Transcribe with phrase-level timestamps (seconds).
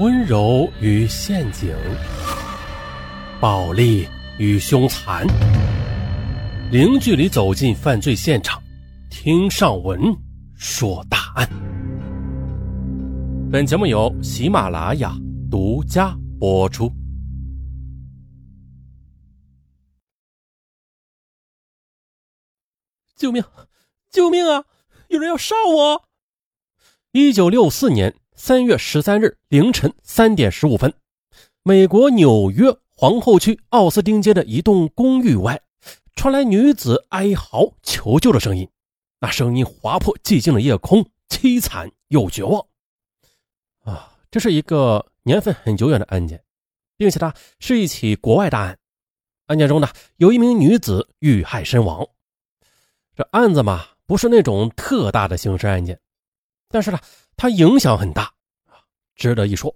[0.00, 1.72] 温柔与陷阱，
[3.40, 5.24] 暴力与凶残，
[6.72, 8.60] 零距离走进犯罪现场，
[9.08, 10.00] 听上文
[10.56, 11.48] 说大案。
[13.52, 15.16] 本节目由喜马拉雅
[15.48, 16.90] 独家播出。
[23.14, 23.44] 救命！
[24.10, 24.64] 救命啊！
[25.06, 26.08] 有人要杀我！
[27.12, 30.92] 一九六四年三月十三日凌晨三点十五分，
[31.62, 35.62] 美国纽约皇后区奥斯汀街的一栋公寓外，
[36.16, 38.68] 传来女子哀嚎求救的声音。
[39.20, 42.66] 那声音划破寂静的夜空，凄惨又绝望。
[43.84, 46.42] 啊，这是一个年份很久远的案件，
[46.96, 48.76] 并且它是一起国外大案。
[49.46, 52.04] 案件中呢，有一名女子遇害身亡。
[53.14, 56.00] 这案子嘛，不是那种特大的刑事案件，
[56.68, 56.98] 但是呢，
[57.36, 58.33] 它影响很大，
[59.14, 59.74] 值得一说。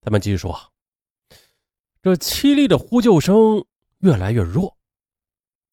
[0.00, 0.58] 咱们继续说，
[2.02, 3.64] 这凄厉的呼救声
[3.98, 4.76] 越来越弱，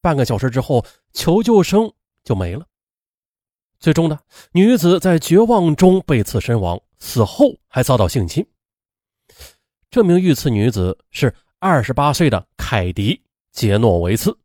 [0.00, 1.90] 半个小时之后，求救声
[2.24, 2.66] 就没了。
[3.80, 4.18] 最终呢，
[4.52, 8.46] 女子在绝望中被刺身亡，死后还遭到性侵。
[9.90, 13.14] 这名遇刺女子是二十八岁的凯迪·
[13.52, 14.36] 杰诺维斯。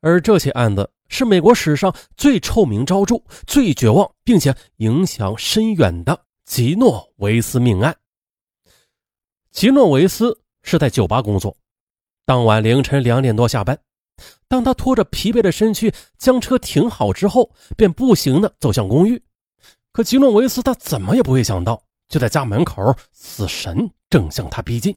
[0.00, 7.96] 而这起案子是美国史上最臭名昭著、最绝望，并且影响深远的吉诺维斯命案。
[9.52, 11.56] 吉诺维斯是在酒吧工作，
[12.26, 13.78] 当晚凌晨两点多下班，
[14.48, 19.22] 当他拖着疲惫的身躯将车停好之后，便步行的走向公寓。
[19.92, 24.92] 可吉诺维斯他怎么也不会想到，就在家门口，死神正向他逼近。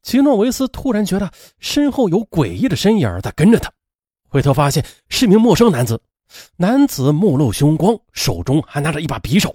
[0.00, 3.68] 吉诺维斯突然觉得身后有诡异的身影在跟着他。
[4.28, 6.00] 回头发现是名陌生男子，
[6.54, 9.52] 男子目露凶光，手中还拿着一把匕首。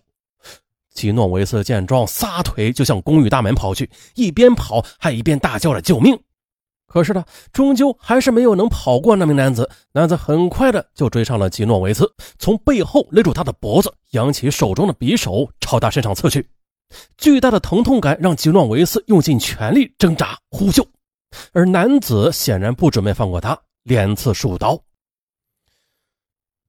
[0.93, 6.19] 吉诺维斯见状，撒腿就向公寓大门跑去，一边跑还一边大叫着救命。
[6.85, 9.69] 可是呢，终究还是没有能跑过那名男子。
[9.93, 16.49] 男子很快的就追上了吉诺维斯，从背后勒住他的脖子，扬起手中的匕首朝他身上刺去。
[17.17, 20.85] 巨大的疼痛感让吉诺维斯用尽全力挣扎呼救，
[21.53, 23.57] 而男子显然不准备放过他。
[23.83, 24.77] 连刺数刀。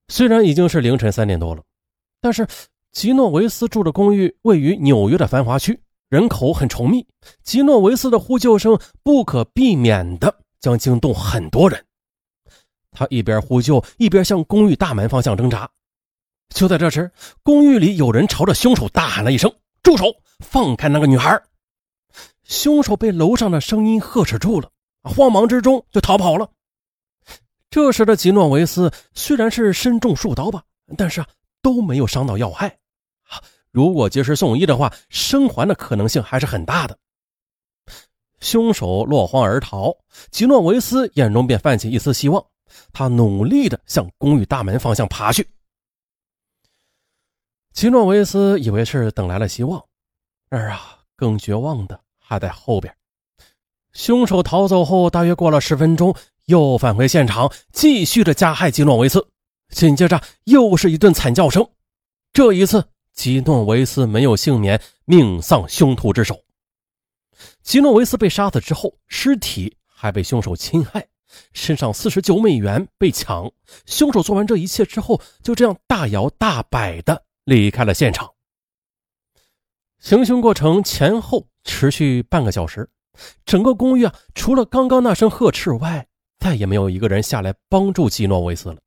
[0.09, 1.63] 虽然已经是凌晨三点多了，
[2.21, 2.47] 但是
[2.93, 5.81] 吉诺维斯住的公寓位于纽约的繁华区，
[6.11, 7.05] 人口很稠密。
[7.43, 11.83] 吉诺维斯的呼救声不可避免的将惊动很多人。
[12.91, 15.69] 他一边呼救，一边向公寓大门方向挣扎。
[16.51, 17.11] 就在这时，
[17.43, 19.51] 公寓里有人朝着凶手大喊了一声
[19.83, 20.05] ：“住手！
[20.41, 21.43] 放开那个女孩！”
[22.45, 24.71] 凶手被楼上的声音呵斥住了，
[25.03, 26.47] 慌忙之中就逃跑了。
[27.71, 30.63] 这时的吉诺维斯虽然是身中数刀吧，
[30.99, 31.27] 但是啊
[31.63, 32.77] 都没有伤到要害。
[33.73, 36.97] 如果及时送医的话，生还的可能性还是很大的。
[38.41, 39.97] 凶手落荒而逃，
[40.31, 42.45] 吉诺维斯眼中便泛起一丝希望，
[42.93, 45.49] 他努力的向公寓大门方向爬去。
[47.73, 49.83] 吉诺维斯以为是等来了希望，
[50.51, 52.95] 然而啊，更绝望的还在后边。
[53.93, 56.15] 凶手逃走后，大约过了十分钟。
[56.47, 59.25] 又返回现场，继续的加害吉诺维斯。
[59.69, 61.65] 紧接着又是一顿惨叫声。
[62.33, 66.43] 这一次，吉诺维斯没有幸免，命丧凶徒之手。
[67.63, 71.07] 吉诺维斯被杀死之后，尸体还被凶手侵害，
[71.53, 73.51] 身上四十九美元被抢。
[73.87, 78.29] 凶手做完这一切之后，就这样大摇大摆的离开了现场。
[79.99, 82.89] 行凶过程前后持续半个小时，
[83.45, 86.07] 整个公寓啊，除了刚刚那声呵斥外，
[86.39, 88.79] 再也没有一个人下来帮助基诺维斯了，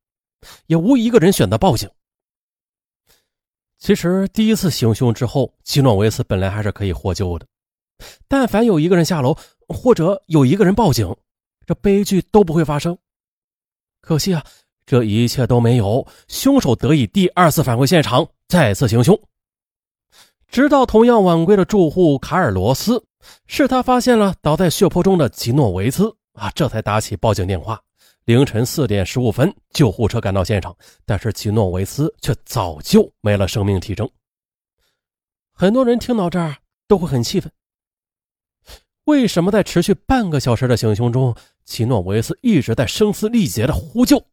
[0.66, 1.90] 也无一个人选择报警。
[3.78, 7.46] 其实第一次行凶之后，吉诺维斯本来还是可以获救的，
[8.28, 9.38] 但凡有一个人下楼，
[9.68, 11.16] 或者有一个人报警，
[11.66, 12.97] 这悲剧都不会发生。
[14.02, 14.44] 可惜啊，
[14.86, 19.19] 这一切都没有，凶手得以第二次返回现场，再次行凶。
[20.48, 23.04] 直到同样晚归的住户卡尔罗斯，
[23.45, 26.16] 是他发现了倒在血泊中的吉诺维斯。
[26.33, 27.81] 啊，这才打起报警电话。
[28.25, 30.75] 凌晨四点十五分，救护车赶到现场，
[31.06, 34.10] 但是奇诺维斯却早就没了生命体征。
[35.54, 36.57] 很多人听到这儿
[36.88, 37.51] 都会很气愤：
[39.04, 41.36] 为什么在持续半个小时的行凶中，
[41.66, 44.25] 奇诺维斯一直在声嘶力竭的呼救，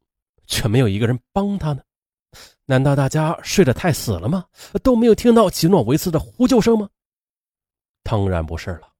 [0.47, 1.83] 却没有一个人帮他呢？
[2.65, 4.47] 难道大家睡得太死了吗？
[4.83, 6.88] 都没有听到奇诺维斯的呼救声吗？
[8.03, 8.92] 当然不是了。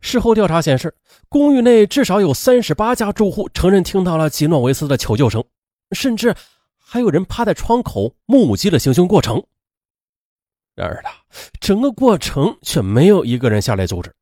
[0.00, 0.94] 事后调查显示，
[1.28, 5.42] 公寓内至少有三十八家住户承认听到了吉诺维斯的求救声，
[5.92, 6.34] 甚至
[6.78, 9.42] 还有人趴在窗口目击了行凶过程。
[10.74, 11.10] 然而呢
[11.60, 14.14] 整个过程却没有一个人下来阻止。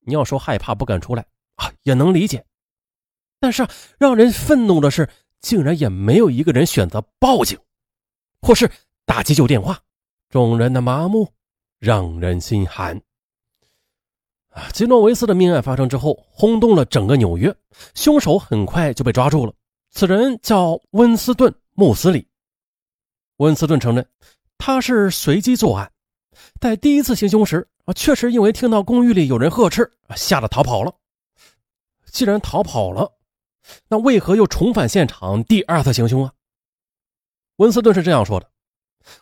[0.00, 1.24] 你要说害怕不敢出来
[1.56, 2.44] 啊，也能理解。
[3.38, 3.66] 但是
[3.98, 5.08] 让人愤怒的是，
[5.40, 7.58] 竟然也没有一个人选择报警，
[8.42, 8.70] 或是
[9.04, 9.78] 打急救电话。
[10.28, 11.32] 众人的麻木
[11.78, 13.00] 让人心寒。
[14.50, 17.54] 啊，吉诺维斯的命案发生之后，轰动了整个纽约。
[17.94, 19.52] 凶手很快就被抓住了，
[19.90, 22.26] 此人叫温斯顿·穆斯里。
[23.36, 24.06] 温斯顿承认，
[24.58, 25.90] 他是随机作案，
[26.60, 30.92] 在第一次行凶时啊，确实因为听到公寓里有人呵斥，吓得逃跑了。
[32.06, 33.10] 既然逃跑了，
[33.88, 36.32] 那为何又重返现场第二次行凶啊？
[37.56, 38.50] 温斯顿是这样说的：“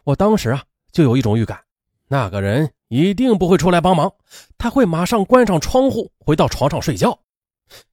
[0.05, 1.63] 我当时啊，就有一种预感，
[2.07, 4.13] 那个人一定不会出来帮忙，
[4.57, 7.19] 他会马上关上窗户，回到床上睡觉。”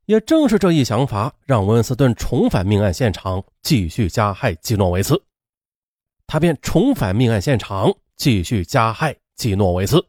[0.06, 5.22] 也正是这一想法，让温斯顿重返命案现场，继续加害基诺维斯。
[6.28, 10.06] 他便重返命案现场，继续加害基诺维斯。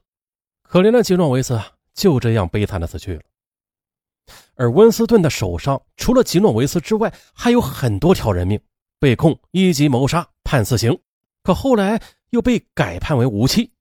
[0.63, 1.61] 可怜的基诺维斯，
[1.95, 3.23] 就这样悲惨的死去了。
[4.55, 8.61] 而温斯顿的手上，除了吉诺维斯之外，还有很多条人命，
[9.01, 10.97] 被控一级谋杀，判死刑，
[11.43, 12.01] 可后来
[12.31, 13.73] 又被改判为无期，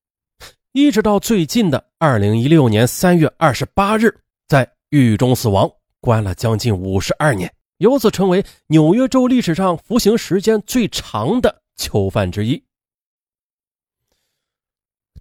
[0.75, 4.13] 一直到最近的二零一六年三月二十八日，
[4.45, 12.61] 在狱中死亡，关了将近五十二年，由此成为纽约州历史上服刑时间最长的囚犯之一。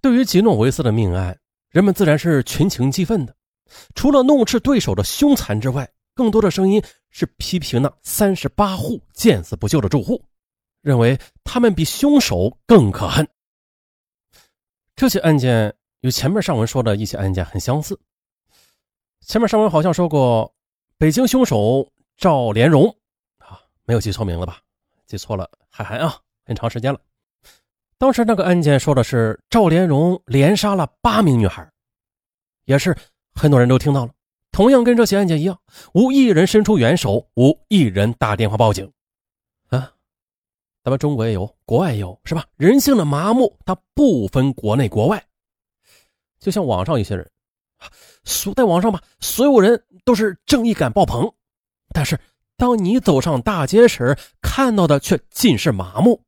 [0.01, 3.33] 对于吉诺维斯的命案，人们自然是群情激愤的。
[3.95, 10.21] 除了怒斥对手的凶残之外，更多的声音是批评那三十八户见死不救的住户，
[10.81, 13.25] 认为他们比凶手更可恨。
[14.95, 17.99] 这起案件与前面上文说的一起案件很相似。
[19.21, 20.53] 前面上文好像说过，
[20.97, 22.87] 北京凶手赵连荣
[23.39, 24.59] 啊，没有记错名了吧？
[25.05, 26.99] 记错了，海涵啊，很长时间了。
[27.97, 31.69] 当时那个案件说的是赵连荣连杀了八名女孩，
[32.65, 32.95] 也是。
[33.37, 34.13] 很多人都听到了，
[34.53, 35.59] 同样跟这起案件一样，
[35.93, 38.89] 无一人伸出援手，无一人打电话报警。
[40.85, 42.45] 咱们中国也有，国外也有，是吧？
[42.57, 45.25] 人性的麻木，它不分国内国外。
[46.37, 47.27] 就像网上一些人，
[48.23, 51.33] 所在网上吧，所有人都是正义感爆棚，
[51.89, 52.19] 但是
[52.55, 56.23] 当你走上大街时，看到的却尽是麻木。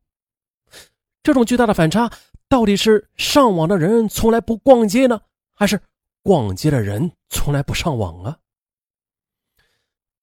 [1.21, 2.11] 这种巨大的反差，
[2.49, 5.21] 到底是上网的人从来不逛街呢，
[5.53, 5.79] 还是？
[6.23, 8.39] 逛街的人从来不上网啊。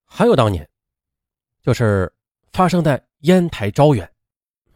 [0.04, 0.68] 还有当年，
[1.62, 2.12] 就是
[2.52, 4.10] 发生在烟台招远，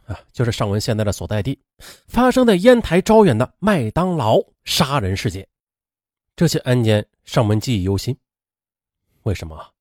[0.09, 1.57] 啊，就是尚文现在的所在地，
[2.07, 5.47] 发生在烟台招远的麦当劳杀人事件。
[6.35, 8.17] 这起案件尚文记忆犹新。
[9.23, 9.71] 为什么？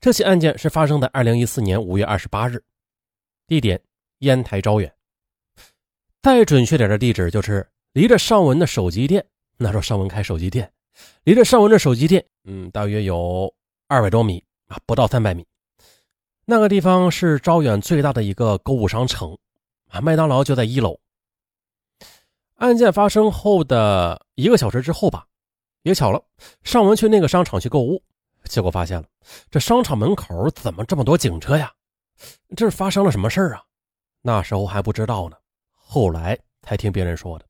[0.00, 2.62] 这起案件是发生在二零一四年五月二十八日，
[3.48, 3.80] 地点
[4.18, 4.94] 烟台招远。
[6.22, 10.70] 再准确点的地址就是离着尚文的手机店，那时候尚文开手机店。
[11.24, 13.52] 离着尚文的手机店，嗯，大约有
[13.88, 15.44] 二百多米啊，不到三百米。
[16.44, 19.36] 那个地方是招远最大的一个购物商城
[19.90, 20.98] 啊，麦当劳就在一楼。
[22.56, 25.26] 案件发生后的一个小时之后吧，
[25.82, 26.22] 也巧了，
[26.62, 28.02] 尚文去那个商场去购物，
[28.44, 29.06] 结果发现了
[29.50, 31.72] 这商场门口怎么这么多警车呀？
[32.56, 33.62] 这是发生了什么事啊？
[34.22, 35.36] 那时候还不知道呢，
[35.72, 37.44] 后来才听别人说的。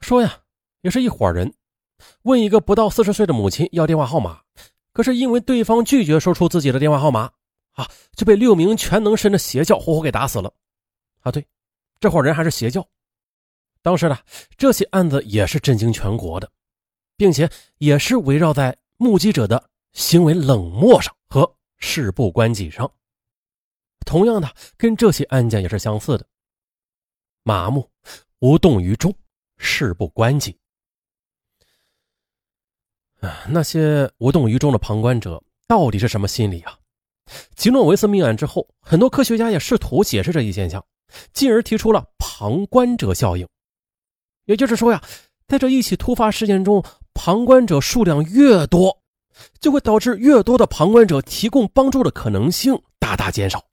[0.00, 0.38] 说呀，
[0.80, 1.52] 也是一伙人。
[2.22, 4.40] 问一个不到四十岁的母亲要电话号码，
[4.94, 7.30] 可是因为对方拒绝说出自己的电话号码，
[7.72, 7.86] 啊，
[8.16, 10.50] 就被六名全能神的邪教活活给打死了。
[11.20, 11.46] 啊，对，
[11.98, 12.86] 这伙人还是邪教。
[13.82, 14.18] 当时呢，
[14.56, 16.50] 这起案子也是震惊全国的，
[17.16, 22.90] 并且也是围绕在目击者的行为冷漠上和事不关己上。
[24.04, 26.26] 同样的，跟这起案件也是相似的，
[27.42, 27.90] 麻木、
[28.40, 29.14] 无动于衷、
[29.58, 30.58] 事不关己。
[33.20, 36.78] 啊那些无动于衷的旁观者到底是什么心理啊？
[37.54, 40.84] 吉诺维斯命案之后，很多科学家也试图解释这一现象，
[41.32, 43.46] 进而提出了旁观者效应。
[44.44, 45.02] 也就是说呀，
[45.46, 48.96] 在这一起突发事件中，旁观者数量越多，
[49.60, 53.64] 就会导致越多的旁观者提供帮助的可能性大大减少，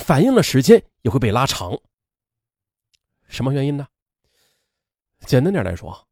[0.00, 1.78] 反应的时间也会被拉长。
[3.28, 3.86] 什么原因呢？
[5.26, 6.06] 简单点来说，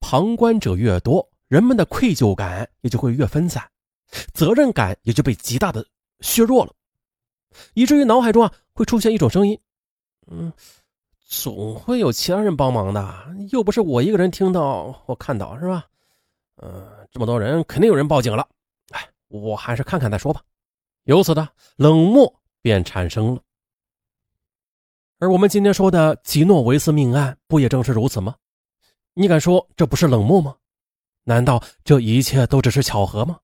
[0.00, 1.28] 旁观者越多。
[1.48, 3.68] 人们的愧疚感也就会越分散，
[4.32, 5.84] 责任感也就被极大的
[6.20, 6.72] 削弱了，
[7.74, 9.60] 以至于脑海中啊会出现一种声音：
[10.30, 10.52] 嗯，
[11.26, 15.84] 总会有其他人帮忙的，又不是我一个人听到或看到，是吧？
[16.62, 18.46] 嗯，这么多人，肯定有人报警了。
[18.90, 20.40] 哎，我还是看看再说吧。
[21.04, 22.32] 由此的冷漠
[22.62, 23.40] 便产生了。
[25.18, 28.34] 而我们今天说的吉诺维斯命案，不也正是如此吗？
[29.14, 30.54] 你敢说这不是冷漠吗？
[31.24, 33.38] 难道这一切都只是巧合吗？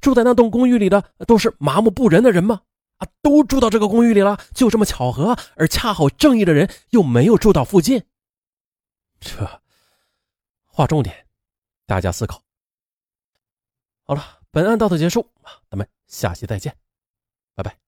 [0.00, 2.60] 住在那栋公寓里的都是麻木不仁的人吗？
[2.98, 8.04] 啊，都住到这个公寓里了，就这么巧合，而恰好正义的人又没有住到附近。
[9.20, 9.62] 这，
[10.64, 11.26] 划重点，
[11.86, 12.42] 大家思考。
[14.02, 15.30] 好了，本案到此结束，
[15.68, 16.76] 咱们下期再见，
[17.54, 17.85] 拜拜。